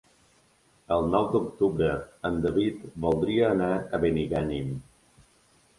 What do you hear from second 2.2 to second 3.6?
en David voldria